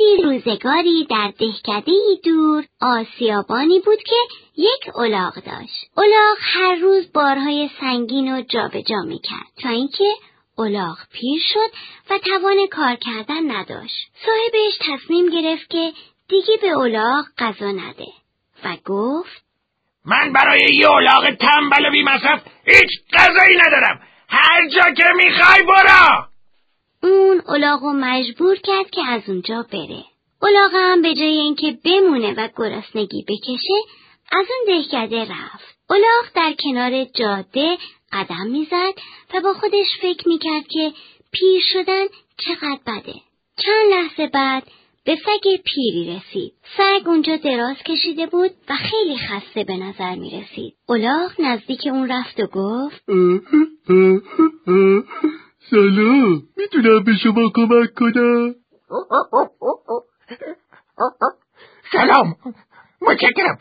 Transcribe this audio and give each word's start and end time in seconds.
روزی 0.00 0.22
روزگاری 0.22 1.06
در 1.10 1.32
دهکده 1.38 1.92
دور 2.24 2.64
آسیابانی 2.80 3.80
بود 3.80 4.02
که 4.02 4.16
یک 4.56 4.96
الاغ 4.96 5.34
داشت. 5.34 5.90
الاغ 5.96 6.36
هر 6.40 6.74
روز 6.74 7.12
بارهای 7.12 7.70
سنگین 7.80 8.34
و 8.34 8.42
جابجا 8.42 8.96
می‌کرد 9.06 9.46
تا 9.62 9.68
اینکه 9.68 10.04
الاغ 10.58 10.98
پیر 11.12 11.40
شد 11.54 11.70
و 12.10 12.18
توان 12.18 12.56
کار 12.70 12.96
کردن 12.96 13.50
نداشت. 13.50 14.10
صاحبش 14.26 14.78
تصمیم 14.80 15.26
گرفت 15.28 15.70
که 15.70 15.92
دیگه 16.28 16.56
به 16.62 16.78
الاغ 16.78 17.24
غذا 17.38 17.70
نده 17.70 18.12
و 18.64 18.76
گفت 18.84 19.44
من 20.04 20.32
برای 20.32 20.60
یه 20.72 20.90
الاغ 20.90 21.30
تنبل 21.30 21.86
و 21.86 21.90
بیمصرف 21.90 22.42
هیچ 22.64 22.90
غذایی 23.12 23.56
ندارم 23.66 24.00
هر 24.28 24.68
جا 24.68 24.94
که 24.96 25.04
می‌خوای 25.16 25.62
برو 25.62 26.29
اون 27.02 27.42
الاغو 27.48 27.92
مجبور 27.92 28.56
کرد 28.56 28.90
که 28.90 29.02
از 29.08 29.22
اونجا 29.28 29.66
بره 29.72 30.04
الاغ 30.42 30.70
هم 30.74 31.02
به 31.02 31.14
جای 31.14 31.38
اینکه 31.38 31.78
بمونه 31.84 32.34
و 32.34 32.48
گرسنگی 32.56 33.24
بکشه 33.28 33.74
از 34.32 34.46
اون 34.50 34.76
دهکده 34.76 35.20
رفت 35.20 35.78
الاغ 35.90 36.24
در 36.34 36.54
کنار 36.64 37.04
جاده 37.04 37.78
قدم 38.12 38.46
می‌زد 38.50 38.94
و 39.34 39.40
با 39.40 39.54
خودش 39.54 39.86
فکر 40.02 40.28
می‌کرد 40.28 40.66
که 40.68 40.92
پیر 41.32 41.62
شدن 41.72 42.04
چقدر 42.38 42.80
بده 42.86 43.14
چند 43.56 43.90
لحظه 43.90 44.26
بعد 44.26 44.62
به 45.04 45.16
سگ 45.16 45.62
پیری 45.64 46.16
رسید. 46.16 46.52
سگ 46.76 47.08
اونجا 47.08 47.36
دراز 47.36 47.76
کشیده 47.86 48.26
بود 48.26 48.50
و 48.68 48.74
خیلی 48.76 49.18
خسته 49.18 49.64
به 49.64 49.76
نظر 49.76 50.14
می 50.14 50.30
رسید. 50.30 50.74
الاغ 50.88 51.30
نزدیک 51.38 51.86
اون 51.86 52.08
رفت 52.12 52.40
و 52.40 52.46
گفت 52.46 53.04
سلام. 55.70 56.42
می‌تونم 56.56 57.04
به 57.04 57.12
شما 57.22 57.50
کمک 57.54 57.94
کنم. 57.94 58.54
سلام. 61.92 62.34
متشکرم. 63.02 63.58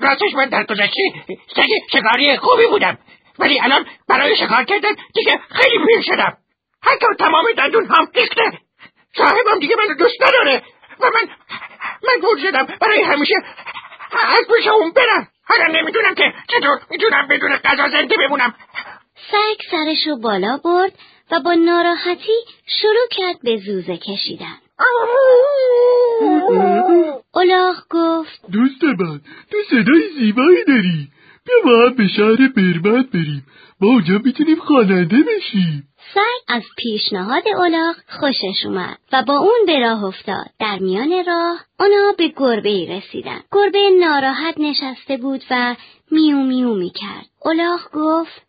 راستش 0.00 0.34
من 0.36 0.48
در 0.48 0.64
گذشته 0.64 1.02
سگ 1.56 1.68
شکاری 1.92 2.36
خوبی 2.36 2.66
بودم. 2.70 2.98
ولی 3.38 3.60
الان 3.60 3.86
برای 4.08 4.36
شکار 4.36 4.64
کردن 4.64 4.94
دیگه 5.14 5.40
خیلی 5.50 5.78
پیر 5.86 6.02
شدم. 6.02 6.36
حتی 6.82 7.06
تمام 7.18 7.44
دندون 7.56 7.86
هم 7.86 8.06
ریخته. 8.14 8.58
صاحبم 9.16 9.58
دیگه 9.60 9.76
من 9.76 9.96
دوست 9.96 10.22
نداره. 10.22 10.62
و 11.00 11.04
من 11.04 11.28
مجبور 12.08 12.38
شدم 12.38 12.66
برای 12.80 13.02
همیشه 13.02 13.34
از 14.12 14.56
پیش 14.56 14.66
اون 14.66 14.92
برم. 14.92 15.28
حالا 15.44 15.66
نمی‌دونم 15.66 16.14
که 16.14 16.32
چطور 16.48 16.80
می‌تونم 16.90 17.28
بدون 17.28 17.56
غذا 17.56 17.88
زنده 17.88 18.16
بمونم. 18.16 18.54
سگ 19.30 19.70
سرشو 19.70 20.16
بالا 20.16 20.56
برد 20.64 20.92
و 21.30 21.40
با 21.40 21.54
ناراحتی 21.54 22.38
شروع 22.66 23.08
کرد 23.10 23.42
به 23.42 23.56
زوزه 23.66 23.96
کشیدن. 23.96 24.58
الاغ 27.34 27.76
گفت 27.90 28.40
دوست 28.52 28.84
من 28.84 29.20
تو 29.50 29.56
صدای 29.70 30.02
زیبایی 30.18 30.64
داری. 30.64 31.08
بیا 31.46 31.56
با 31.64 31.86
هم 31.86 31.94
به 31.94 32.08
شهر 32.08 32.48
برمت 32.56 33.10
بریم. 33.10 33.46
ما 33.80 33.88
اونجا 33.88 34.20
می‌تونیم 34.24 34.56
خواننده 34.56 35.16
بشیم. 35.16 35.88
سگ 36.14 36.54
از 36.54 36.62
پیشنهاد 36.78 37.42
الاغ 37.48 37.96
خوشش 38.20 38.66
اومد 38.66 38.98
و 39.12 39.22
با 39.22 39.38
اون 39.38 39.66
به 39.66 39.78
راه 39.78 40.04
افتاد. 40.04 40.50
در 40.72 40.78
میان 40.78 41.24
راه 41.26 41.58
اونا 41.80 42.12
به 42.18 42.32
گربه 42.36 42.68
ای 42.68 42.86
رسیدن. 42.86 43.40
گربه 43.52 43.90
ناراحت 44.00 44.54
نشسته 44.58 45.16
بود 45.16 45.44
و 45.50 45.76
میو 46.10 46.36
میو 46.36 46.74
می‌کرد. 46.74 47.26
الاغ 47.44 47.80
گفت 47.92 48.42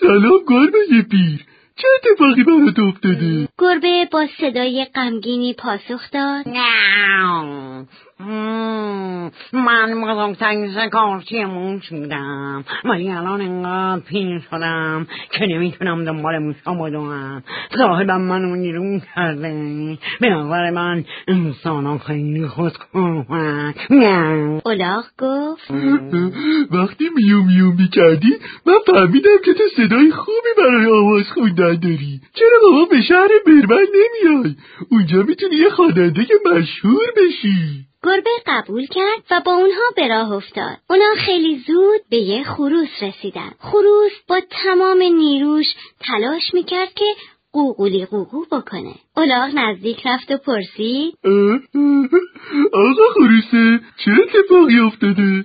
سلام 0.00 0.40
گربه 0.48 1.02
پیر. 1.10 1.46
چه 1.76 1.88
اتفاقی 1.96 2.42
برات 2.42 2.78
افتاده؟ 2.78 3.48
گربه 3.58 4.08
با 4.12 4.26
صدای 4.40 4.86
غمگینی 4.94 5.54
پاسخ 5.54 6.10
داد. 6.12 6.44
من 9.52 10.02
بزرگترین 10.02 10.72
شکارچیمون 10.74 11.80
شدم 11.80 12.64
ولی 12.84 13.10
الان 13.10 13.40
انقدر 13.40 14.00
پیر 14.00 14.42
شدم 14.50 15.06
که 15.30 15.46
نمی‌تونم 15.46 16.04
دنبال 16.04 16.38
موشا 16.38 16.74
بدوم 16.74 17.42
صاحبم 17.78 18.20
منو 18.20 18.56
نیرون 18.56 19.02
کرده 19.14 19.98
به 20.20 20.28
نظر 20.28 20.70
من 20.70 21.04
انسان 21.28 21.98
خیلی 21.98 22.46
خودخواهن 22.46 23.74
الاغ 24.66 25.04
گفت. 25.18 25.70
وقتی 26.70 27.04
میو 27.16 27.42
میو 27.42 27.72
می‌کردی 27.72 28.36
من 28.66 28.78
فهمیدم 28.86 29.38
که 29.44 29.54
تو 29.54 29.64
صدای 29.76 30.10
خوبی 30.10 30.52
برای 30.58 30.86
آواز 30.86 31.30
خوندن 31.34 31.74
داری 31.74 32.20
چرا 32.34 32.58
بابا 32.62 32.84
به 32.90 33.02
شهر 33.02 33.28
برمن 33.46 33.86
نمیای؟ 33.94 34.56
اونجا 34.90 35.22
می‌تونی 35.22 35.56
یه 35.56 35.70
خواننده 35.70 36.26
مشهور 36.46 37.06
بشی. 37.16 37.91
گربه 38.12 38.30
قبول 38.46 38.86
کرد 38.86 39.22
و 39.30 39.40
با 39.44 39.52
اونها 39.52 39.82
به 39.96 40.08
راه 40.08 40.32
افتاد. 40.32 40.76
اونا 40.90 41.14
خیلی 41.16 41.64
زود 41.66 42.00
به 42.10 42.16
یه 42.16 42.44
خروس 42.44 42.88
رسیدن. 43.02 43.50
خروس 43.58 44.12
با 44.28 44.40
تمام 44.50 45.02
نیروش 45.02 45.66
تلاش 46.00 46.54
می‌کرد 46.54 46.94
که 46.94 47.04
قوقولی 47.52 48.06
قوقو 48.06 48.44
بکنه. 48.44 48.94
الاغ 49.16 49.50
نزدیک 49.54 50.06
رفت 50.06 50.30
و 50.30 50.36
پرسید 50.36 51.14
آقا 52.72 53.02
خروسه 53.14 53.80
چه 54.04 54.10
اتفاقی 54.10 54.78
افتاده؟ 54.78 55.44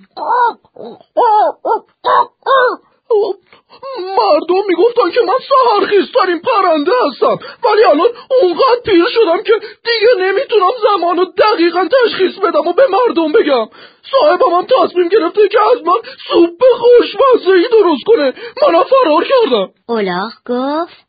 مردم 4.17 4.63
می‌گفتن 4.67 5.09
که 5.13 5.19
من 5.27 5.39
سهرخیزترین 5.49 6.39
پرنده 6.39 6.91
هستم. 7.05 7.39
ولی 7.65 7.83
الان 7.83 8.09
اونقدر 8.41 8.81
پیر 8.85 9.05
شدم 9.13 9.43
که 9.43 9.53
دیگه 9.87 10.11
نمی‌تونم 10.19 10.71
زمان 10.83 11.19
و 11.19 11.25
دقیقا 11.25 11.87
تشخیص 12.03 12.35
بدم 12.35 12.67
و 12.67 12.73
به 12.73 12.83
مردم 12.91 13.31
بگم. 13.31 13.67
صاحبم 14.11 14.53
هم 14.57 14.65
تصمیم 14.65 15.07
گرفته 15.07 15.47
که 15.47 15.59
از 15.71 15.87
من 15.87 15.99
سوپ 16.33 16.61
خوشمزه 16.73 17.67
درست 17.71 18.03
کنه. 18.05 18.33
منم 18.61 18.83
فرار 18.83 19.23
کردم. 19.23 19.69
اولاغ 19.87 20.31
گفت 20.45 21.07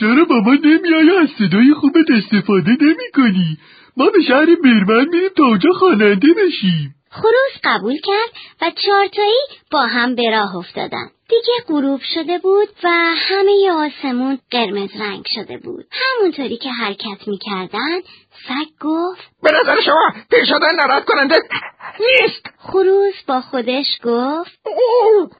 چرا 0.00 0.24
بابا 0.24 0.52
نمیای؟ 0.64 1.16
از 1.16 1.28
صدای 1.38 1.74
خوبت 1.80 2.10
استفاده 2.10 2.76
نمی 2.80 3.10
کنی؟ 3.14 3.58
ما 3.96 4.06
به 4.06 4.22
شهر 4.28 4.46
برمن 4.64 5.08
میریم 5.12 5.30
تا 5.36 5.44
اونجا 5.44 5.70
خواننده 5.72 6.28
بشیم. 6.32 6.94
خروس 7.12 7.60
قبول 7.64 7.98
کرد 8.00 8.30
و 8.62 8.70
چارتایی 8.86 9.40
با 9.70 9.80
هم 9.80 10.14
به 10.14 10.30
راه 10.30 10.56
افتادن. 10.56 11.10
دیگه 11.28 11.64
غروب 11.66 12.00
شده 12.14 12.38
بود 12.38 12.68
و 12.84 12.88
همه 13.16 13.70
آسمون 13.70 14.38
قرمز 14.50 14.90
رنگ 15.00 15.24
شده 15.34 15.58
بود. 15.58 15.86
همونطوری 15.90 16.56
که 16.56 16.68
حرکت 16.70 17.28
می‌کردن 17.28 18.00
سگ 18.48 18.68
گفت 18.80 19.30
به 19.42 19.50
نظر 19.62 19.80
شما 19.80 20.12
پیر 20.30 20.44
شدن 20.44 20.74
ناراحت 20.76 21.04
کننده 21.04 21.34
نیست. 22.00 22.46
خروس 22.58 23.22
با 23.26 23.40
خودش 23.40 23.86
گفت 24.04 24.60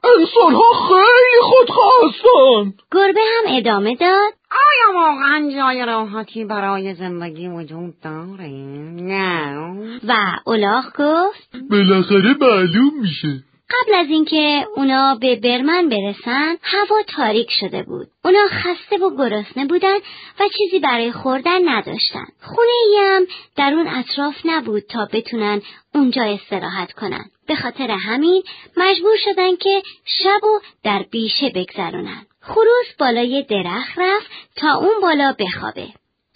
انسان 0.04 0.52
ها 0.54 0.88
خیلی 0.88 1.40
خودخواه 1.42 1.92
هستن 2.04 2.72
گربه 2.92 3.20
هم 3.20 3.56
ادامه 3.56 3.94
داد. 3.96 4.32
آیا 4.50 5.00
واقعا 5.00 5.50
جای 5.56 5.86
راحتی 5.86 6.44
برای 6.44 6.94
زندگی 6.94 7.48
وجود 7.48 7.94
داره؟ 8.02 8.48
نه. 9.02 9.58
و 10.08 10.12
الاغ 10.46 10.84
گفت 10.98 11.56
بالاخره 11.70 12.34
معلوم 12.40 13.00
میشه. 13.00 13.51
قبل 13.72 13.94
از 13.94 14.06
اینکه 14.08 14.66
اونا 14.76 15.14
به 15.14 15.36
برمن 15.36 15.88
برسن 15.88 16.56
هوا 16.62 16.96
تاریک 17.16 17.50
شده 17.60 17.82
بود. 17.82 18.06
اونا 18.24 18.48
خسته 18.48 18.96
و 18.96 19.16
گرسنه 19.16 19.66
بودن 19.66 19.96
و 20.40 20.48
چیزی 20.58 20.78
برای 20.78 21.12
خوردن 21.12 21.68
نداشتن. 21.68 22.24
خونه 22.42 23.00
هم 23.00 23.26
در 23.56 23.74
اون 23.74 23.88
اطراف 23.88 24.34
نبود 24.44 24.82
تا 24.82 25.08
بتونن 25.12 25.62
اونجا 25.94 26.22
استراحت 26.22 26.92
کنن. 26.92 27.24
به 27.46 27.56
خاطر 27.56 27.90
همین 27.90 28.42
مجبور 28.76 29.16
شدن 29.24 29.56
که 29.56 29.82
شب 30.04 30.44
و 30.44 30.60
در 30.84 31.04
بیشه 31.10 31.48
بگذرونن. 31.54 32.26
خروس 32.40 32.96
بالای 32.98 33.42
درخت 33.42 33.98
رفت 33.98 34.30
تا 34.56 34.74
اون 34.74 35.00
بالا 35.02 35.34
بخوابه. 35.38 35.86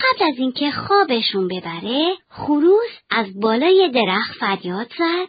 قبل 0.01 0.25
از 0.33 0.39
اینکه 0.39 0.71
خوابشون 0.71 1.49
ببره 1.49 2.17
خروس 2.31 2.91
از 3.11 3.41
بالای 3.41 3.91
درخت 3.95 4.33
فریاد 4.41 4.87
زد. 4.99 5.29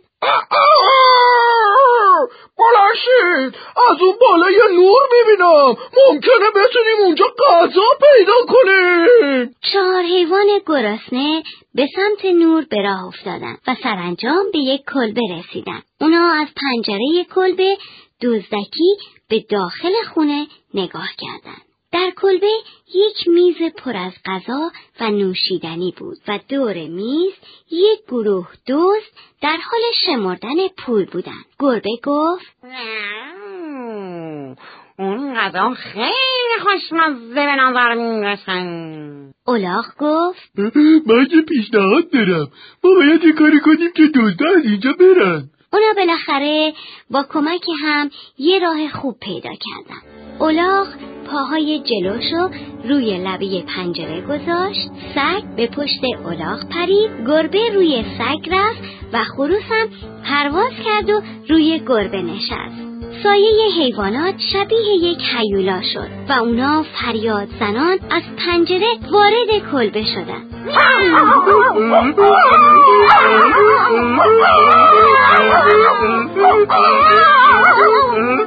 بلنشید 2.58 3.60
از 3.90 4.02
اون 4.02 4.16
بالای 4.22 4.60
نور 4.72 5.02
می‌بینم. 5.12 5.78
ممکنه 6.08 6.50
بتونیم 6.56 6.98
اونجا 7.06 7.26
غذا 7.26 7.82
پیدا 8.02 8.34
کنیم. 8.48 9.56
چهار 9.74 10.04
حیوان 10.04 10.48
گرسنه 10.66 11.44
به 11.76 11.88
سمت 11.96 12.26
نور 12.26 12.66
به 12.70 12.82
راه 12.82 13.06
افتادن 13.08 13.58
و 13.68 13.76
سرانجام 13.84 14.46
به 14.54 14.60
یک 14.60 14.82
کلبه 14.94 15.22
رسیدن. 15.40 15.82
اونا 16.02 16.34
از 16.42 16.48
پنجره 16.62 17.26
کلبه 17.36 17.78
دزدکی 18.24 18.98
به 19.30 19.44
داخل 19.50 19.94
خونه 20.14 20.48
نگاه 20.74 21.10
کردند. 21.18 21.67
در 21.92 22.12
کلبه 22.16 22.52
یک 22.96 23.28
میز 23.28 23.72
پر 23.78 23.98
از 23.98 24.14
غذا 24.26 24.72
و 25.00 25.10
نوشیدنی 25.10 25.94
بود 25.98 26.18
و 26.28 26.40
دور 26.50 26.74
میز 26.74 27.34
یک 27.72 28.00
گروه 28.08 28.48
دوست 28.68 29.20
در 29.42 29.58
حال 29.58 29.82
شمردن 30.06 30.68
پول 30.78 31.06
بودند. 31.06 31.46
گربه 31.60 31.90
گفت 32.04 32.46
اون 35.00 35.36
غذا 35.36 35.74
خیلی 35.74 36.60
خوشمزه 36.62 37.34
به 37.34 37.56
نظر 37.56 37.94
می‌رسن. 37.94 39.34
اولاغ 39.48 39.86
گفت 40.00 40.52
من 41.08 41.28
یه 41.32 41.42
پیشنهاد 41.42 42.10
دارم. 42.10 42.48
ما 42.84 42.94
باید 42.94 43.24
یه 43.24 43.32
کاری 43.32 43.60
کنیم 43.60 43.92
که 43.96 44.04
دزدا 44.08 44.46
از 44.58 44.66
اینجا 44.66 44.94
برن. 45.00 45.50
اونا 45.74 45.94
بالاخره 45.96 46.74
با 47.12 47.24
کمک 47.24 47.66
هم 47.84 48.10
یه 48.38 48.60
راه 48.60 48.90
خوب 48.90 49.20
پیدا 49.20 49.50
کردن. 49.50 50.02
اولاغ 50.40 50.88
پاهای 51.32 51.80
جلوشو 51.80 52.50
روی 52.90 53.18
لبه 53.18 53.64
پنجره 53.76 54.22
گذاشت 54.22 54.90
سگ 55.16 55.44
به 55.56 55.68
پشت 55.68 56.04
اولاغ 56.26 56.70
پرید 56.70 57.12
گربه 57.28 57.70
روی 57.74 58.04
سگ 58.18 58.50
رفت 58.52 58.82
و 59.14 59.24
خروس 59.24 59.64
هم 59.70 59.88
پرواز 60.26 60.72
کرد 60.86 61.10
و 61.10 61.22
روی 61.50 61.82
گربه 61.88 62.22
نشست. 62.22 62.88
سایه 63.24 63.70
حیوانات 63.80 64.36
شبیه 64.54 64.96
یک 65.02 65.22
حیولا 65.22 65.82
شد 65.94 66.10
و 66.30 66.32
اونا 66.34 66.84
فریاد 66.84 67.48
زنان 67.60 68.00
از 68.10 68.24
پنجره 68.38 68.88
وارد 69.12 69.72
کلبه 69.72 70.04
شدن 70.04 70.44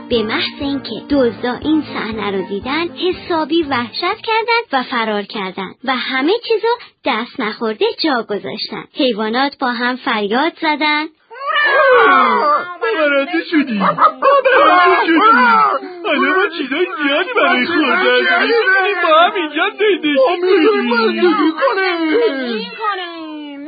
به 0.09 0.23
محض 0.23 0.61
اینکه 0.61 1.01
دزدا 1.09 1.53
این 1.53 1.83
صحنه 1.93 2.31
رو 2.31 2.41
دیدن 2.47 2.87
حسابی 2.89 3.63
وحشت 3.63 4.21
کردند 4.23 4.65
و 4.73 4.83
فرار 4.83 5.23
کردند 5.23 5.75
و 5.83 5.95
همه 5.95 6.33
چیزو 6.47 6.67
دست 7.05 7.39
نخورده 7.39 7.85
جا 8.03 8.23
گذاشتن. 8.29 8.83
حیوانات 8.93 9.57
با 9.59 9.67
هم 9.67 9.95
فریاد 9.95 10.53
زدن. 10.61 11.05
ما 12.07 12.65
برنده 12.81 13.43
شدیم 13.51 13.77
ما 13.77 13.93
برنده 13.93 15.05
شدیم 15.05 15.21
حالا 16.05 16.35
ما 16.35 16.47
چیزای 16.57 16.87
زیادی 17.03 17.29
برای 17.35 17.65
خوردن 17.65 18.43
می‌تونیم 18.43 19.01
با 19.03 19.19
هم 19.19 19.33
اینجا 19.35 19.69
زندگی 22.27 22.65
کنیم؟ 22.65 23.67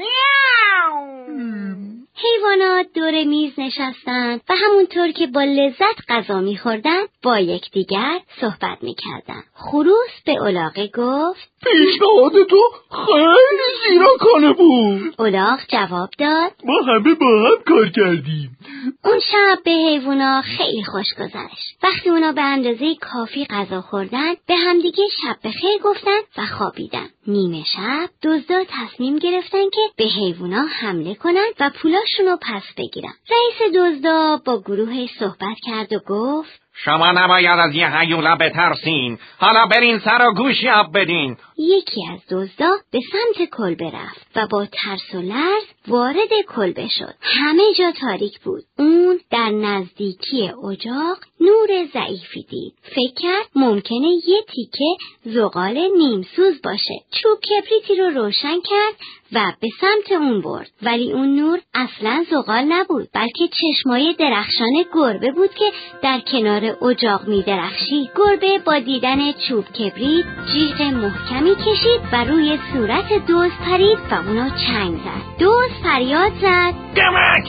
حیوانات 2.24 2.88
دور 2.96 3.24
میز 3.24 3.54
نشستند 3.58 4.42
و 4.50 4.54
همونطور 4.56 5.12
که 5.12 5.28
با 5.28 5.44
لذت 5.44 6.02
غذا 6.10 6.42
میخوردن 6.42 7.02
با 7.24 7.40
یکدیگر 7.40 8.20
صحبت 8.42 8.78
می‌کردن. 8.82 9.44
خروس 9.54 10.12
به 10.26 10.32
اولاغه 10.32 10.88
گفت 10.88 11.50
پیشنهاد 11.64 12.48
تو 12.50 12.62
خیلی 13.06 13.70
زیرکانه 13.90 14.54
بود. 14.54 15.16
اولاغ 15.20 15.60
جواب 15.70 16.10
داد 16.18 16.52
ما 16.66 16.82
همه 16.82 17.16
با 17.16 17.28
هم 17.28 17.64
کار 17.68 17.90
کردیم. 17.90 18.58
اون 19.04 19.20
شب 19.20 19.64
به 19.66 19.72
حیوونا 19.72 20.42
خیلی 20.42 20.84
خوش 20.84 21.14
گذشت. 21.20 21.84
وقتی 21.84 22.10
اونا 22.10 22.32
به 22.32 22.42
اندازه 22.42 22.96
کافی 22.96 23.46
غذا 23.46 23.82
خوردن 23.82 24.34
به 24.48 24.56
همدیگه 24.56 25.04
شب 25.24 25.38
بخیر 25.44 25.78
گفتن 25.84 26.20
و 26.38 26.46
خوابیدن. 26.58 27.10
نیمه 27.28 27.64
شب 27.76 28.10
دزدا 28.24 28.64
تصمیم 28.64 29.18
گرفتن 29.18 29.70
که 29.70 29.82
به 29.98 30.04
حیوونا 30.04 30.66
حمله 30.66 31.16
کنن 31.16 31.48
و 31.60 31.70
پولاشون 32.18 32.26
رو 32.26 32.38
پس 32.42 32.64
بگیرن. 32.78 33.14
رئیس 33.30 33.76
دزدا 33.76 34.42
با 34.46 34.62
گروه 34.62 35.08
صحبت 35.20 35.58
کرد 35.66 35.94
و 35.94 36.00
گفت 36.08 36.62
شما 36.86 37.12
نباید 37.12 37.60
از 37.60 37.76
یه 37.76 37.98
حیولا 37.98 38.36
بترسین. 38.36 39.20
حالا 39.38 39.66
برین 39.66 40.00
سر 40.00 40.28
و 40.28 40.34
گوش 40.34 40.64
یاب 40.64 40.98
بدین. 40.98 41.38
یکی 41.58 42.02
از 42.14 42.20
دزدا 42.32 42.70
به 42.92 43.00
سمت 43.12 43.50
کلبه 43.50 43.86
رفت 43.86 44.28
و 44.36 44.48
با 44.48 44.66
ترس 44.66 45.16
و 45.16 45.22
لرز 45.22 45.64
وارد 45.88 46.30
کلبه 46.56 46.88
شد 46.88 47.14
همه 47.22 47.64
جا 47.78 47.92
تاریک 48.02 48.40
بود. 48.40 48.64
اون 48.78 49.20
در 49.32 49.50
نزدیکی 49.50 50.52
اجاق 50.72 51.18
نور 51.42 51.86
ضعیفی 51.94 52.44
دید. 52.50 52.74
فکر 52.84 53.14
کرد 53.22 53.46
ممکنه 53.56 54.08
یه 54.28 54.42
تیکه 54.48 54.98
زغال 55.26 55.78
نیمسوز 55.98 56.62
باشه. 56.64 56.96
چوب 57.12 57.40
کبریتی 57.40 57.96
رو 57.96 58.10
روشن 58.10 58.62
کرد 58.70 58.96
و 59.34 59.54
به 59.62 59.68
سمت 59.82 60.12
اون 60.12 60.42
برد. 60.42 60.70
ولی 60.82 61.12
اون 61.12 61.36
نور 61.36 61.60
اصلا 61.74 62.26
زغال 62.32 62.64
نبود 62.64 63.08
بلکه 63.14 63.48
چشمای 63.48 64.16
درخشان 64.20 64.86
گربه 64.94 65.32
بود 65.32 65.50
که 65.54 65.66
در 66.04 66.20
کنار 66.20 66.76
اجاق 66.90 67.28
می 67.28 67.44
درخشید. 67.44 68.10
گربه 68.16 68.60
با 68.66 68.80
دیدن 68.80 69.32
چوب 69.32 69.66
کبریت 69.66 70.26
جیغ 70.52 70.82
محکمی 70.82 71.56
کشید 71.56 72.02
و 72.14 72.24
روی 72.24 72.60
صورت 72.74 73.26
دوز 73.28 73.52
پرید 73.66 74.00
و 74.12 74.16
اونو 74.16 74.50
چنگ 74.50 74.98
زد. 74.98 75.40
دوز 75.40 75.70
فریاد 75.84 76.32
زد. 76.42 76.74
کمک! 76.96 77.46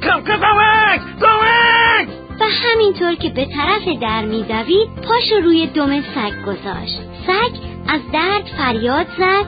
کم 0.00 0.20
کمک! 0.20 1.00
کمک! 1.20 2.08
و 2.40 2.44
همینطور 2.44 3.14
که 3.14 3.28
به 3.28 3.44
طرف 3.44 4.00
در 4.00 4.24
میدوید 4.24 4.88
پاشو 4.88 5.40
روی 5.44 5.66
دم 5.66 6.00
سگ 6.00 6.42
گذاشت. 6.46 7.00
سگ 7.26 7.68
از 7.88 8.00
درد 8.12 8.50
فریاد 8.58 9.06
زد. 9.18 9.46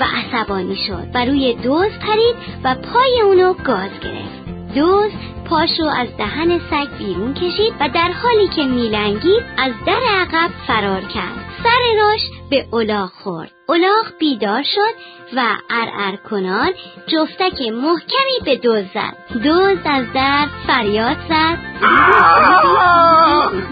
و 0.00 0.04
عصبانی 0.04 0.76
شد 0.76 1.08
و 1.14 1.24
روی 1.24 1.54
دوز 1.54 1.90
پرید 2.06 2.36
و 2.64 2.74
پای 2.74 3.20
اونو 3.20 3.52
گاز 3.52 3.90
گرفت 4.00 4.44
دوز 4.74 5.10
پاشو 5.44 5.84
از 5.84 6.16
دهن 6.18 6.58
سگ 6.70 6.98
بیرون 6.98 7.34
کشید 7.34 7.74
و 7.80 7.88
در 7.88 8.10
حالی 8.22 8.48
که 8.48 8.64
میلنگید 8.64 9.42
از 9.58 9.72
در 9.86 10.00
عقب 10.10 10.50
فرار 10.66 11.00
کرد 11.00 11.44
سر 11.62 11.98
راش 11.98 12.20
به 12.50 12.66
اولاغ 12.70 13.10
خورد 13.10 13.50
اولاغ 13.68 14.06
بیدار 14.18 14.62
شد 14.62 14.94
و 15.36 15.40
ارعر 15.70 16.16
کنان 16.16 16.70
جفتک 17.06 17.60
محکمی 17.60 18.38
به 18.44 18.56
دوز 18.56 18.84
زد 18.94 19.42
دوز 19.42 19.78
از 19.84 20.12
در 20.14 20.46
فریاد 20.66 21.16
زد 21.28 21.58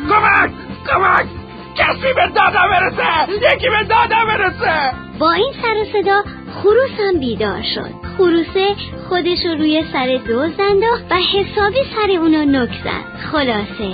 کمک 0.08 0.53
کمک 0.87 1.42
کسی 1.82 2.12
به 2.17 2.26
دادم 2.34 2.69
برسه! 2.70 3.32
یکی 3.55 3.69
به 3.69 3.84
دادم 3.88 4.26
برسه! 4.26 4.93
با 5.19 5.32
این 5.32 5.52
سر 5.62 5.75
و 5.82 5.84
صدا 5.93 6.23
خروس 6.55 7.00
هم 7.00 7.20
بیدار 7.20 7.62
شد. 7.75 7.90
خروسه 8.17 8.75
خودش 9.08 9.38
رو 9.46 9.55
روی 9.55 9.84
سر 9.93 10.20
دوز 10.26 10.52
انداخت 10.61 11.05
و 11.11 11.14
حسابی 11.14 11.79
سر 11.96 12.11
اونو 12.11 12.44
نک 12.44 12.70
زد. 12.84 13.29
خلاصه 13.32 13.90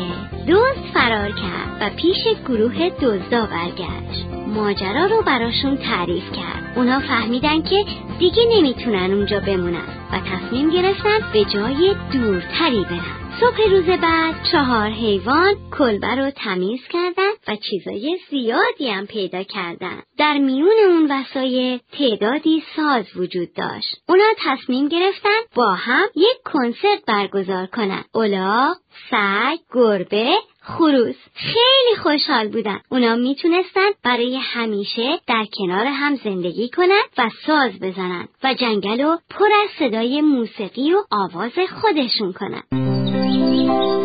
دوز 0.46 0.93
فرار 0.94 1.29
کرد 1.29 1.69
و 1.81 1.90
پیش 1.96 2.19
گروه 2.49 2.90
دزدا 3.02 3.46
برگشت. 3.46 4.26
ماجرا 4.46 5.06
رو 5.06 5.23
براشون 5.23 5.76
تعریف 5.76 6.32
کرد. 6.32 6.73
اونا 6.76 7.00
فهمیدن 7.00 7.62
که 7.62 7.85
دیگه 8.19 8.43
نمی‌تونن 8.56 9.12
اونجا 9.12 9.40
بمونن 9.40 9.88
و 10.12 10.17
تصمیم 10.19 10.70
گرفتن 10.70 11.19
به 11.32 11.44
جای 11.44 11.94
دورتری 12.12 12.85
برن. 12.90 13.28
صبح 13.40 13.70
روز 13.70 13.85
بعد 13.85 14.35
چهار 14.52 14.88
حیوان 14.88 15.55
کلبه 15.79 16.14
رو 16.14 16.31
تمیز 16.31 16.81
کردن 16.90 17.31
و 17.49 17.56
چیزای 17.56 18.19
زیادی 18.31 18.90
هم 18.90 19.06
پیدا 19.06 19.43
کردن. 19.43 20.02
در 20.19 20.38
میون 20.38 20.76
اون 20.88 21.11
وسایل 21.11 21.80
تعدادی 21.92 22.62
ساز 22.76 23.04
وجود 23.16 23.49
داشت. 23.57 23.97
اونا 24.09 24.25
تصمیم 24.38 24.88
گرفتن 24.88 25.38
با 25.57 25.71
هم 25.71 26.07
یک 26.16 26.42
کنسرت 26.45 27.04
برگزار 27.09 27.66
کنن. 27.66 28.04
اولاغ 28.14 28.76
سگ 29.11 29.59
گربه 29.75 30.35
خروس. 30.62 31.16
خیلی 31.35 31.97
خوشحال 32.02 32.49
بودن. 32.49 32.80
اونا 32.90 33.16
می‌تونستن 33.16 33.90
برای 34.04 34.37
همیشه 34.37 35.21
در 35.26 35.45
کنار 35.59 35.87
هم 35.87 36.16
زندگی 36.16 36.68
کنن 36.68 37.02
و 37.18 37.30
ساز 37.47 37.73
بزنن 37.83 38.28
و 38.45 38.54
جنگل 38.54 39.00
رو 39.00 39.18
پر 39.30 39.49
از 39.64 39.71
صدای 39.78 40.21
موسیقی 40.21 40.92
و 40.92 41.02
آواز 41.11 41.52
خودشون 41.80 42.33
کنن. 42.33 42.88
thank 43.69 43.93
you. 43.93 43.98